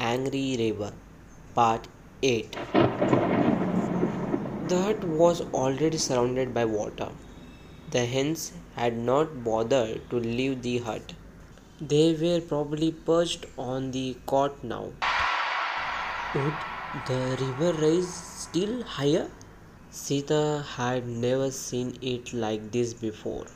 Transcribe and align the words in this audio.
Angry 0.00 0.56
River, 0.56 0.92
Part 1.56 1.88
8. 2.22 2.52
The 4.68 4.80
hut 4.80 5.02
was 5.02 5.40
already 5.52 5.98
surrounded 5.98 6.54
by 6.54 6.66
water. 6.66 7.08
The 7.90 8.06
hens 8.06 8.52
had 8.76 8.96
not 8.96 9.42
bothered 9.42 10.08
to 10.10 10.20
leave 10.20 10.62
the 10.62 10.78
hut. 10.78 11.14
They 11.80 12.12
were 12.12 12.40
probably 12.40 12.92
perched 12.92 13.46
on 13.56 13.90
the 13.90 14.16
cot 14.26 14.62
now. 14.62 14.92
Would 16.36 16.54
the 17.08 17.36
river 17.40 17.72
rise 17.82 18.14
still 18.14 18.84
higher? 18.84 19.28
Sita 19.90 20.64
had 20.76 21.08
never 21.08 21.50
seen 21.50 21.98
it 22.00 22.32
like 22.32 22.70
this 22.70 22.94
before. 22.94 23.46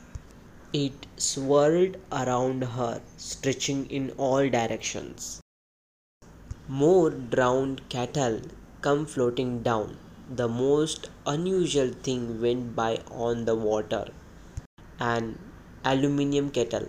It 0.73 1.07
swirled 1.15 1.95
around 2.11 2.65
her, 2.65 3.01
stretching 3.15 3.85
in 3.85 4.11
all 4.17 4.49
directions. 4.49 5.42
More 6.69 7.09
drowned 7.09 7.89
cattle 7.89 8.39
come 8.81 9.05
floating 9.05 9.63
down. 9.63 9.97
The 10.33 10.47
most 10.47 11.09
unusual 11.27 11.89
thing 11.89 12.41
went 12.41 12.73
by 12.73 13.01
on 13.11 13.43
the 13.43 13.53
water. 13.53 14.05
An 14.97 15.37
aluminium 15.83 16.51
kettle, 16.51 16.87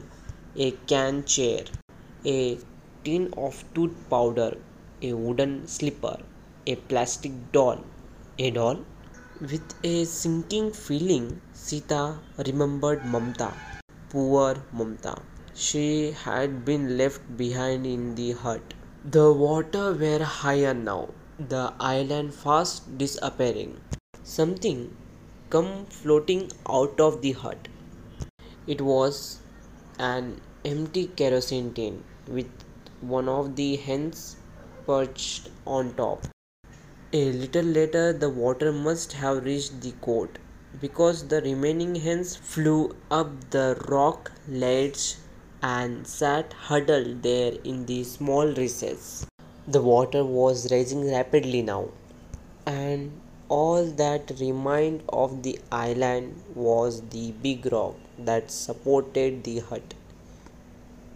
a 0.55 0.71
can 0.87 1.25
chair, 1.25 1.65
a 2.25 2.57
tin 3.03 3.35
of 3.37 3.65
tooth 3.75 3.97
powder, 4.09 4.57
a 5.03 5.13
wooden 5.13 5.67
slipper, 5.67 6.19
a 6.69 6.77
plastic 6.77 7.33
doll. 7.51 7.85
A 8.39 8.53
doll? 8.53 8.79
With 9.41 9.75
a 9.83 10.05
sinking 10.05 10.71
feeling, 10.71 11.41
Sita 11.53 12.21
remembered 12.39 13.01
Mamta. 13.01 13.53
Poor 14.09 14.55
Mamta. 14.73 15.21
She 15.53 16.13
had 16.13 16.65
been 16.65 16.97
left 16.97 17.37
behind 17.37 17.85
in 17.85 18.15
the 18.15 18.33
hut. 18.33 18.63
The 19.07 19.31
water 19.31 19.93
were 19.93 20.25
higher 20.25 20.73
now, 20.73 21.11
the 21.39 21.75
island 21.79 22.33
fast 22.33 22.97
disappearing. 22.97 23.79
Something 24.23 24.97
come 25.51 25.85
floating 25.85 26.51
out 26.67 26.99
of 26.99 27.21
the 27.21 27.33
hut. 27.33 27.69
It 28.67 28.81
was 28.81 29.41
an 29.99 30.41
empty 30.65 31.09
kerosene 31.09 31.75
tin 31.75 32.03
with 32.27 32.51
one 33.03 33.29
of 33.29 33.57
the 33.57 33.77
hens 33.77 34.37
perched 34.87 35.51
on 35.67 35.93
top. 35.97 36.27
A 37.13 37.31
little 37.33 37.67
later, 37.67 38.15
the 38.15 38.31
water 38.31 38.73
must 38.73 39.13
have 39.13 39.45
reached 39.45 39.83
the 39.83 39.93
court 40.01 40.39
because 40.81 41.29
the 41.29 41.43
remaining 41.43 41.95
hens 41.97 42.37
flew 42.37 42.97
up 43.11 43.51
the 43.51 43.79
rock 43.87 44.33
ledge 44.49 45.17
and 45.67 46.07
sat 46.07 46.53
huddled 46.69 47.23
there 47.23 47.53
in 47.65 47.87
the 47.87 48.05
small 48.05 48.47
recess. 48.63 49.27
The 49.67 49.81
water 49.81 50.23
was 50.23 50.71
rising 50.71 51.11
rapidly 51.11 51.63
now, 51.63 51.89
and 52.67 53.13
all 53.49 53.87
that 54.01 54.33
remained 54.41 55.03
of 55.09 55.43
the 55.43 55.59
island 55.73 56.43
was 56.55 57.01
the 57.15 57.33
big 57.47 57.73
rock 57.73 57.95
that 58.19 58.51
supported 58.51 59.45
the 59.45 59.61
hut, 59.61 59.95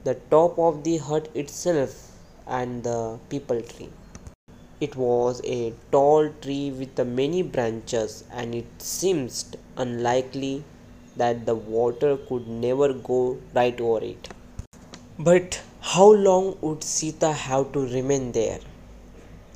the 0.05 0.15
top 0.31 0.59
of 0.59 0.83
the 0.85 0.97
hut 0.97 1.29
itself, 1.35 2.13
and 2.47 2.83
the 2.85 3.19
peepal 3.29 3.61
tree. 3.71 3.91
It 4.81 4.97
was 4.97 5.43
a 5.45 5.75
tall 5.93 6.31
tree 6.41 6.71
with 6.71 7.07
many 7.21 7.43
branches, 7.43 8.25
and 8.33 8.55
it 8.55 8.67
seemed 8.79 9.57
unlikely 9.77 10.65
that 11.17 11.45
the 11.45 11.55
water 11.55 12.17
could 12.17 12.49
never 12.49 12.93
go 12.95 13.39
right 13.55 13.79
over 13.81 14.05
it. 14.05 14.29
But 15.21 15.61
how 15.81 16.13
long 16.13 16.59
would 16.61 16.85
Sita 16.85 17.33
have 17.33 17.73
to 17.73 17.81
remain 17.81 18.31
there? 18.31 18.61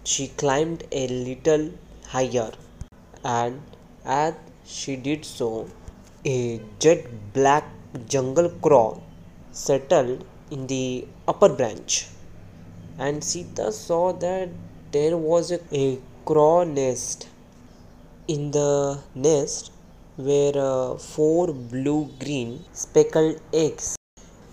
She 0.02 0.26
climbed 0.26 0.82
a 0.90 1.06
little 1.06 1.70
higher, 2.04 2.50
and 3.24 3.62
as 4.04 4.34
she 4.66 4.96
did 4.96 5.24
so, 5.24 5.68
a 6.24 6.60
jet 6.80 7.06
black 7.32 7.64
jungle 8.08 8.48
crow 8.60 9.00
settled 9.52 10.24
in 10.50 10.66
the 10.66 11.06
upper 11.28 11.48
branch, 11.48 12.08
and 12.98 13.22
Sita 13.22 13.70
saw 13.70 14.12
that 14.14 14.48
there 14.90 15.16
was 15.16 15.52
a, 15.52 15.60
a 15.72 16.00
crow 16.24 16.64
nest. 16.64 17.28
In 18.26 18.50
the 18.50 18.98
nest 19.14 19.70
were 20.16 20.54
uh, 20.56 20.98
four 20.98 21.52
blue 21.52 22.10
green 22.18 22.64
speckled 22.72 23.40
eggs. 23.52 23.94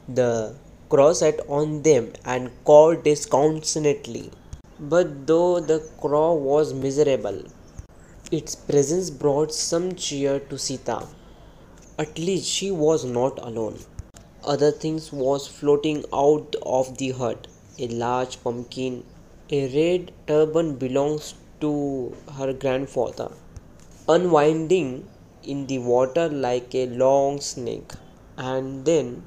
The 0.08 0.56
crow 0.90 1.14
sat 1.14 1.40
on 1.48 1.82
them 1.84 2.12
and 2.26 2.52
cawed 2.64 3.04
disconsolately. 3.04 4.32
But 4.80 5.28
though 5.28 5.60
the 5.60 5.80
crow 6.02 6.34
was 6.34 6.74
miserable, 6.74 7.44
its 8.32 8.56
presence 8.56 9.10
brought 9.10 9.54
some 9.54 9.96
cheer 9.96 10.40
to 10.40 10.58
Sita. 10.58 11.06
At 11.98 12.18
least 12.18 12.48
she 12.48 12.72
was 12.72 13.06
not 13.06 13.40
alone. 13.40 13.80
Other 14.44 14.72
things 14.72 15.12
was 15.12 15.48
floating 15.48 16.06
out 16.14 16.56
of 16.64 16.98
the 16.98 17.12
hut. 17.12 17.48
A 17.78 17.88
large 17.88 18.44
pumpkin 18.44 19.04
a 19.52 19.60
red 19.76 20.12
turban 20.28 20.76
belongs 20.76 21.34
to 21.60 22.16
her 22.38 22.54
grandfather, 22.54 23.32
unwinding 24.08 25.08
in 25.44 25.66
the 25.66 25.80
water 25.80 26.30
like 26.30 26.76
a 26.76 26.86
long 26.86 27.42
snake. 27.42 27.94
And 28.38 28.86
then 28.86 29.24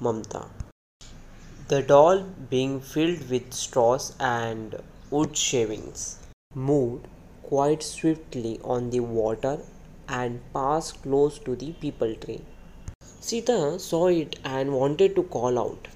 Mamta. 0.00 0.55
The 1.68 1.82
doll, 1.82 2.22
being 2.48 2.80
filled 2.80 3.28
with 3.28 3.52
straws 3.52 4.14
and 4.20 4.76
wood 5.10 5.36
shavings, 5.36 6.20
moved 6.54 7.08
quite 7.42 7.82
swiftly 7.82 8.60
on 8.62 8.90
the 8.90 9.00
water 9.00 9.58
and 10.08 10.40
passed 10.52 11.02
close 11.02 11.40
to 11.40 11.56
the 11.56 11.72
peepal 11.72 12.14
tree. 12.24 12.42
Sita 13.18 13.80
saw 13.80 14.06
it 14.06 14.38
and 14.44 14.74
wanted 14.74 15.16
to 15.16 15.24
call 15.24 15.58
out 15.58 15.88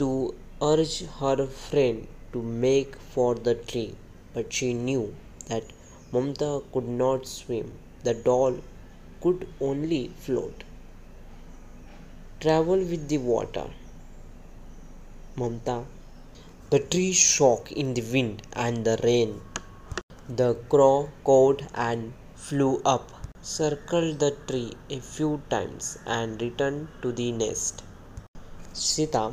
to 0.00 0.34
urge 0.60 1.06
her 1.20 1.46
friend 1.46 2.06
to 2.34 2.42
make 2.42 2.94
for 2.96 3.34
the 3.34 3.54
tree, 3.54 3.94
but 4.34 4.52
she 4.52 4.74
knew 4.74 5.14
that 5.46 5.64
Mamta 6.12 6.62
could 6.74 6.86
not 6.86 7.26
swim. 7.26 7.72
The 8.04 8.12
doll 8.12 8.58
could 9.22 9.48
only 9.62 10.08
float. 10.08 10.62
Travel 12.38 12.80
with 12.80 13.08
the 13.08 13.16
water. 13.16 13.70
Mamta. 15.40 15.76
The 16.72 16.80
tree 16.80 17.12
shook 17.12 17.72
in 17.72 17.94
the 17.94 18.04
wind 18.14 18.42
and 18.64 18.84
the 18.88 18.96
rain. 19.02 19.40
The 20.28 20.50
crow 20.72 21.08
cawed 21.24 21.66
and 21.74 22.12
flew 22.34 22.72
up, 22.94 23.06
circled 23.40 24.18
the 24.24 24.32
tree 24.48 24.72
a 24.96 25.00
few 25.00 25.30
times, 25.48 25.98
and 26.04 26.42
returned 26.42 26.88
to 27.02 27.12
the 27.20 27.32
nest. 27.32 27.82
Sita 28.72 29.24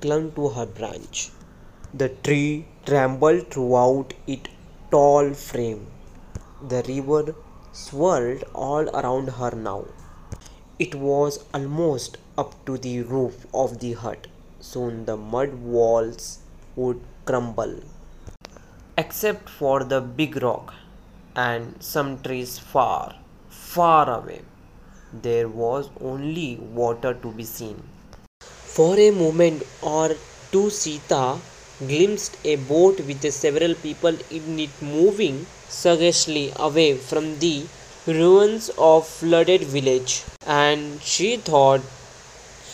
clung 0.00 0.26
to 0.38 0.48
her 0.56 0.66
branch. 0.66 1.30
The 1.94 2.10
tree 2.26 2.66
trembled 2.84 3.50
throughout 3.52 4.14
its 4.26 4.50
tall 4.90 5.32
frame. 5.48 5.86
The 6.72 6.82
river 6.88 7.34
swirled 7.72 8.42
all 8.52 8.88
around 9.00 9.28
her 9.40 9.52
now. 9.54 9.84
It 10.78 10.94
was 11.08 11.44
almost 11.54 12.18
up 12.36 12.52
to 12.66 12.76
the 12.78 12.96
roof 13.02 13.46
of 13.54 13.78
the 13.84 13.92
hut. 13.92 14.26
Soon 14.60 15.04
the 15.04 15.16
mud 15.16 15.54
walls 15.62 16.38
would 16.74 17.00
crumble. 17.24 17.80
Except 18.98 19.48
for 19.48 19.84
the 19.84 20.00
big 20.00 20.42
rock 20.42 20.74
and 21.34 21.74
some 21.80 22.18
trees 22.22 22.58
far, 22.58 23.14
far 23.48 24.08
away, 24.18 24.40
there 25.12 25.48
was 25.48 25.90
only 26.00 26.56
water 26.56 27.14
to 27.14 27.30
be 27.32 27.44
seen. 27.44 27.82
For 28.40 28.98
a 28.98 29.10
moment 29.10 29.62
or 29.82 30.16
two, 30.50 30.70
Sita 30.70 31.38
glimpsed 31.78 32.38
a 32.44 32.56
boat 32.56 33.00
with 33.00 33.30
several 33.32 33.74
people 33.74 34.16
in 34.30 34.58
it 34.58 34.70
moving 34.80 35.44
sluggishly 35.68 36.52
away 36.56 36.96
from 36.96 37.38
the 37.38 37.66
ruins 38.06 38.70
of 38.78 39.06
flooded 39.06 39.62
village 39.62 40.24
and 40.46 41.02
she 41.02 41.36
thought 41.36 41.82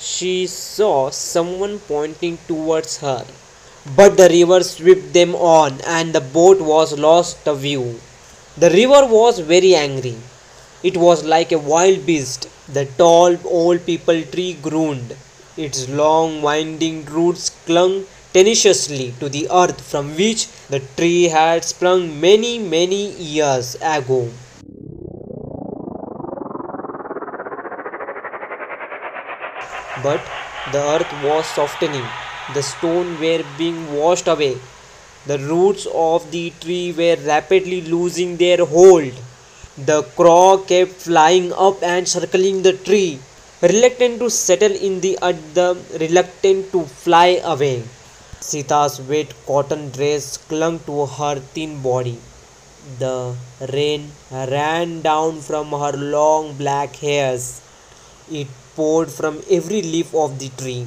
she 0.02 0.46
saw 0.46 1.10
someone 1.10 1.78
pointing 1.93 2.37
towards 2.49 2.99
her 2.99 3.25
but 3.96 4.16
the 4.16 4.28
river 4.28 4.62
swept 4.62 5.12
them 5.12 5.34
on 5.34 5.81
and 5.84 6.12
the 6.12 6.20
boat 6.20 6.60
was 6.60 6.96
lost 6.96 7.44
to 7.44 7.52
view. 7.54 8.00
The 8.56 8.70
river 8.70 9.06
was 9.06 9.40
very 9.40 9.75
angry. 9.75 10.16
It 10.84 10.96
was 10.96 11.25
like 11.25 11.50
a 11.50 11.58
wild 11.58 12.06
beast. 12.06 12.49
The 12.72 12.84
tall 12.84 13.37
old 13.44 13.81
peepal 13.81 14.31
tree 14.31 14.54
groaned. 14.54 15.16
Its 15.56 15.88
long 15.88 16.43
winding 16.43 17.04
roots 17.06 17.50
clung 17.66 18.06
tenaciously 18.32 19.14
to 19.19 19.28
the 19.28 19.49
earth 19.50 19.81
from 19.81 20.14
which 20.16 20.46
the 20.70 20.81
tree 20.96 21.25
had 21.25 21.64
sprung 21.64 22.20
many, 22.20 22.60
many 22.60 23.10
years 23.10 23.75
ago. 23.82 24.31
But 30.02 30.20
the 30.72 30.82
earth 30.94 31.12
was 31.22 31.46
softening. 31.46 32.06
The 32.54 32.62
stones 32.62 33.19
were 33.20 33.44
being 33.58 33.81
washed 33.94 34.28
away. 34.28 34.56
The 35.26 35.38
roots 35.38 35.87
of 35.94 36.31
the 36.31 36.52
tree 36.60 36.93
were 36.93 37.16
rapidly 37.25 37.82
losing 37.82 38.37
their 38.37 38.64
hold. 38.64 39.12
The 39.78 40.02
crow 40.16 40.58
kept 40.58 40.93
flying 40.93 41.52
up 41.52 41.82
and 41.82 42.08
circling 42.08 42.62
the 42.62 42.72
tree, 42.72 43.20
reluctant 43.62 44.19
to 44.19 44.28
settle 44.28 44.72
in 44.72 45.00
the 45.00 45.19
earth, 45.22 46.00
reluctant 46.00 46.72
to 46.72 46.84
fly 46.84 47.40
away. 47.44 47.84
Sita's 48.40 49.00
wet 49.00 49.32
cotton 49.46 49.90
dress 49.90 50.37
clung 50.37 50.81
to 50.81 51.06
her 51.06 51.37
thin 51.54 51.81
body. 51.81 52.19
The 52.99 53.37
rain 53.72 54.10
ran 54.31 55.00
down 55.02 55.40
from 55.40 55.70
her 55.70 55.93
long 55.93 56.54
black 56.56 56.96
hairs. 56.96 57.62
It 58.31 58.49
poured 58.77 59.11
from 59.11 59.43
every 59.51 59.83
leaf 59.83 60.15
of 60.15 60.39
the 60.39 60.49
tree. 60.51 60.87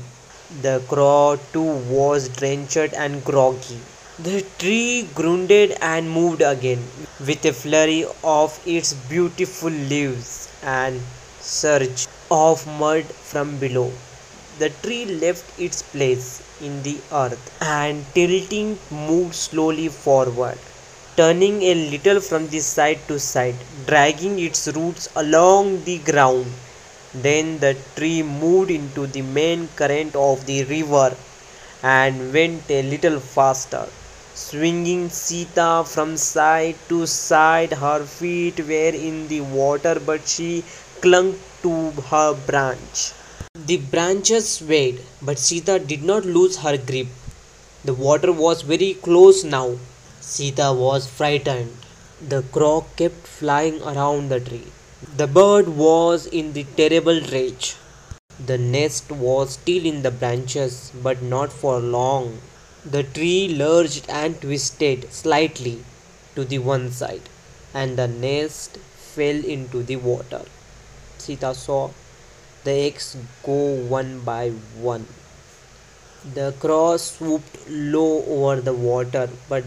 The 0.61 0.81
crow 0.87 1.39
too 1.53 1.73
was 1.97 2.29
drenched 2.29 2.93
and 2.93 3.23
groggy. 3.23 3.79
The 4.19 4.45
tree 4.59 5.07
grunted 5.13 5.77
and 5.81 6.09
moved 6.09 6.41
again 6.41 6.83
with 7.19 7.45
a 7.45 7.53
flurry 7.53 8.05
of 8.23 8.59
its 8.65 8.93
beautiful 8.93 9.69
leaves 9.69 10.49
and 10.63 11.01
surge 11.41 12.07
of 12.29 12.65
mud 12.79 13.05
from 13.05 13.57
below. 13.57 13.91
The 14.59 14.69
tree 14.69 15.05
left 15.05 15.59
its 15.59 15.81
place 15.81 16.41
in 16.61 16.81
the 16.83 16.97
earth 17.11 17.51
and 17.61 18.05
tilting 18.13 18.79
moved 18.89 19.35
slowly 19.35 19.89
forward 19.89 20.57
turning 21.17 21.61
a 21.61 21.73
little 21.91 22.19
from 22.19 22.47
the 22.47 22.59
side 22.59 22.99
to 23.07 23.17
side, 23.17 23.55
dragging 23.85 24.37
its 24.37 24.67
roots 24.75 25.07
along 25.15 25.81
the 25.85 25.97
ground. 25.99 26.45
Then 27.21 27.59
the 27.59 27.75
tree 27.95 28.23
moved 28.23 28.71
into 28.71 29.07
the 29.07 29.21
main 29.21 29.69
current 29.75 30.15
of 30.15 30.45
the 30.45 30.63
river 30.65 31.15
and 31.81 32.33
went 32.33 32.69
a 32.69 32.81
little 32.83 33.19
faster, 33.19 33.87
swinging 34.33 35.09
Sita 35.09 35.83
from 35.85 36.17
side 36.17 36.75
to 36.89 37.07
side. 37.07 37.73
Her 37.73 38.05
feet 38.05 38.59
were 38.59 38.93
in 39.09 39.27
the 39.27 39.41
water, 39.41 39.99
but 40.05 40.27
she 40.27 40.63
clung 41.01 41.39
to 41.61 41.91
her 42.09 42.33
branch. 42.33 43.13
The 43.65 43.77
branches 43.77 44.49
swayed, 44.49 45.01
but 45.21 45.39
Sita 45.39 45.79
did 45.79 46.03
not 46.03 46.25
lose 46.25 46.57
her 46.57 46.77
grip. 46.77 47.07
The 47.85 47.93
water 47.93 48.31
was 48.31 48.61
very 48.63 48.95
close 48.95 49.43
now, 49.43 49.77
Sita 50.21 50.73
was 50.73 51.07
frightened. 51.07 51.77
The 52.27 52.41
crow 52.41 52.85
kept 52.97 53.27
flying 53.27 53.81
around 53.81 54.29
the 54.29 54.39
tree. 54.39 54.71
The 55.03 55.27
bird 55.27 55.67
was 55.67 56.25
in 56.25 56.53
the 56.53 56.65
terrible 56.77 57.19
rage. 57.19 57.75
The 58.45 58.57
nest 58.57 59.11
was 59.11 59.55
still 59.55 59.85
in 59.85 60.03
the 60.03 60.09
branches, 60.09 60.93
but 61.03 61.21
not 61.21 61.51
for 61.51 61.81
long. 61.81 62.39
The 62.85 63.03
tree 63.03 63.49
lurched 63.49 64.05
and 64.07 64.39
twisted 64.39 65.11
slightly 65.11 65.83
to 66.35 66.45
the 66.45 66.59
one 66.59 66.93
side, 66.93 67.23
and 67.73 67.97
the 67.97 68.07
nest 68.07 68.77
fell 68.77 69.43
into 69.43 69.83
the 69.83 69.97
water. 69.97 70.43
Sita 71.17 71.53
saw 71.53 71.89
the 72.63 72.71
eggs 72.71 73.17
go 73.43 73.75
one 73.95 74.21
by 74.21 74.51
one. 74.79 75.07
The 76.33 76.53
crow 76.57 76.95
swooped 76.95 77.69
low 77.69 78.23
over 78.23 78.61
the 78.61 78.73
water, 78.73 79.29
but 79.49 79.65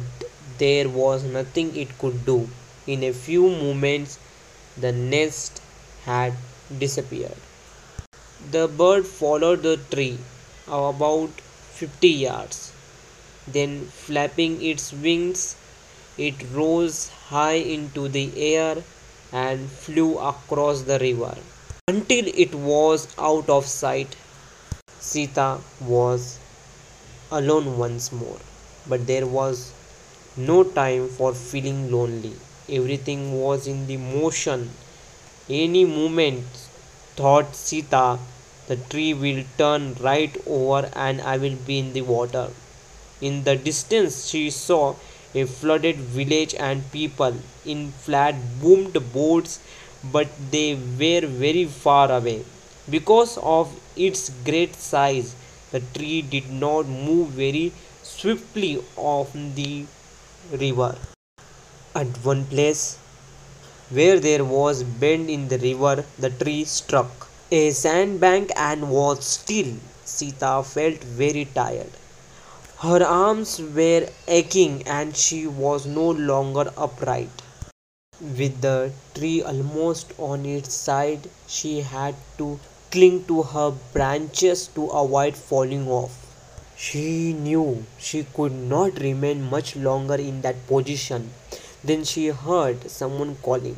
there 0.56 0.88
was 0.88 1.22
nothing 1.22 1.76
it 1.76 1.98
could 1.98 2.24
do. 2.24 2.48
In 2.86 3.04
a 3.04 3.12
few 3.12 3.50
moments, 3.50 4.19
the 4.80 4.92
nest 4.92 5.60
had 6.04 6.34
disappeared. 6.78 7.36
The 8.50 8.69
bird 8.69 9.06
followed 9.06 9.62
the 9.62 9.76
tree 9.90 10.19
about 10.66 11.30
50 11.72 12.08
yards. 12.08 12.72
Then, 13.46 13.86
flapping 13.86 14.62
its 14.62 14.92
wings, 14.92 15.56
it 16.16 16.34
rose 16.52 17.08
high 17.28 17.60
into 17.76 18.08
the 18.08 18.30
air 18.36 18.82
and 19.32 19.70
flew 19.70 20.19
across 20.19 20.82
the 20.82 20.98
river 20.98 21.36
until 21.88 22.26
it 22.26 22.54
was 22.54 23.08
out 23.19 23.48
of 23.48 23.66
sight. 23.66 24.16
Sita 25.00 25.58
was 25.81 26.38
alone 27.31 27.78
once 27.78 28.10
more, 28.12 28.38
but 28.86 29.06
there 29.06 29.26
was 29.26 29.72
no 30.36 30.64
time 30.64 31.08
for 31.08 31.34
feeling 31.34 31.90
lonely. 31.90 32.34
Everything 32.70 33.32
was 33.41 33.67
in 33.67 33.87
the 33.87 33.97
motion. 33.97 34.70
Any 35.49 35.85
moment, 35.85 36.47
thought 37.17 37.56
Sita, 37.56 38.19
the 38.67 38.76
tree 38.76 39.15
will 39.15 39.44
turn 39.56 39.94
right 40.00 40.37
over 40.47 40.91
and 40.94 41.20
I 41.23 41.37
will 41.38 41.56
be 41.56 41.79
in 41.79 41.93
the 41.94 42.03
water. 42.03 42.50
In 43.20 43.44
the 43.44 43.56
distance, 43.56 44.26
she 44.29 44.50
saw 44.50 44.94
a 45.35 45.44
flooded 45.47 45.97
village 45.97 46.55
and 46.55 46.91
people 46.93 47.35
in 47.65 47.91
flat 47.93 48.35
boomed 48.61 48.94
boats, 49.12 49.61
but 50.05 50.29
they 50.50 50.75
were 50.75 51.26
very 51.26 51.65
far 51.65 52.11
away. 52.12 52.44
Because 52.91 53.38
of 53.38 53.75
its 53.97 54.31
great 54.44 54.75
size, 54.75 55.35
the 55.70 55.81
tree 55.81 56.23
did 56.23 56.50
not 56.50 56.87
move 56.87 57.29
very 57.31 57.73
swiftly 58.03 58.82
on 58.97 59.55
the 59.55 59.85
river. 60.53 60.97
At 62.00 62.18
one 62.22 62.44
place 62.44 62.96
where 63.90 64.20
there 64.20 64.44
was 64.44 64.84
bend 64.84 65.28
in 65.28 65.48
the 65.48 65.58
river, 65.58 66.04
the 66.16 66.30
tree 66.30 66.64
struck 66.64 67.28
a 67.50 67.72
sandbank 67.72 68.52
and 68.54 68.88
was 68.88 69.24
still. 69.24 69.72
Sita 70.04 70.62
felt 70.62 71.02
very 71.02 71.46
tired. 71.46 71.90
Her 72.82 73.02
arms 73.02 73.60
were 73.60 74.06
aching 74.28 74.86
and 74.86 75.16
she 75.16 75.48
was 75.48 75.86
no 75.86 76.10
longer 76.10 76.72
upright. 76.76 77.42
With 78.20 78.60
the 78.60 78.92
tree 79.16 79.42
almost 79.42 80.12
on 80.18 80.46
its 80.46 80.74
side, 80.74 81.28
she 81.48 81.80
had 81.80 82.14
to 82.36 82.60
cling 82.92 83.24
to 83.24 83.42
her 83.42 83.72
branches 83.92 84.68
to 84.76 84.86
avoid 84.86 85.36
falling 85.36 85.88
off. 85.88 86.14
She 86.76 87.32
knew 87.32 87.84
she 87.98 88.22
could 88.22 88.52
not 88.52 89.00
remain 89.00 89.42
much 89.50 89.74
longer 89.74 90.14
in 90.14 90.42
that 90.42 90.64
position. 90.68 91.32
Then 91.84 92.02
she 92.02 92.26
heard 92.26 92.90
someone 92.90 93.36
calling. 93.36 93.76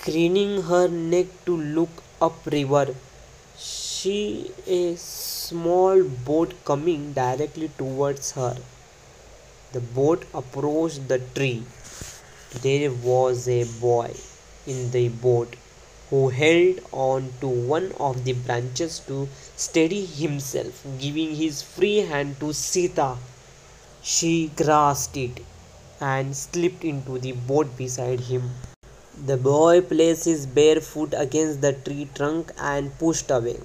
Craning 0.00 0.62
her 0.62 0.88
neck 0.88 1.26
to 1.46 1.56
look 1.56 2.02
upriver, 2.20 2.94
she 3.56 4.50
a 4.66 4.96
small 4.96 6.02
boat 6.02 6.54
coming 6.64 7.12
directly 7.12 7.70
towards 7.78 8.32
her. 8.32 8.56
The 9.72 9.80
boat 9.80 10.24
approached 10.34 11.06
the 11.06 11.20
tree. 11.20 11.62
There 12.62 12.90
was 12.90 13.46
a 13.48 13.64
boy 13.80 14.14
in 14.66 14.90
the 14.90 15.08
boat 15.08 15.54
who 16.10 16.30
held 16.30 16.80
on 16.90 17.32
to 17.40 17.48
one 17.48 17.92
of 18.00 18.24
the 18.24 18.32
branches 18.32 18.98
to 19.06 19.28
steady 19.56 20.04
himself, 20.04 20.84
giving 20.98 21.36
his 21.36 21.62
free 21.62 21.98
hand 21.98 22.40
to 22.40 22.52
Sita. 22.52 23.16
She 24.02 24.48
grasped 24.56 25.16
it 25.16 25.40
and 26.00 26.36
slipped 26.36 26.84
into 26.84 27.18
the 27.18 27.32
boat 27.32 27.76
beside 27.76 28.20
him. 28.20 28.50
The 29.26 29.36
boy 29.36 29.80
placed 29.80 30.24
his 30.26 30.46
bare 30.46 30.80
foot 30.80 31.14
against 31.16 31.60
the 31.60 31.72
tree 31.72 32.08
trunk 32.14 32.52
and 32.58 32.96
pushed 32.98 33.30
away. 33.30 33.58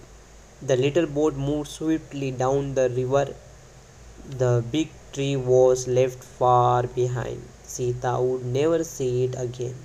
The 0.62 0.75
little 0.75 1.06
boat 1.06 1.36
moved 1.36 1.70
swiftly 1.70 2.32
down 2.32 2.74
the 2.74 2.90
river. 2.90 3.36
The 4.30 4.63
big 4.72 4.90
tree 5.12 5.36
was 5.36 5.88
left 5.88 6.24
far 6.24 6.84
behind. 6.84 7.42
Sita 7.63 8.18
would 8.20 8.46
never 8.46 8.84
see 8.84 9.25
it 9.25 9.36
again. 9.38 9.75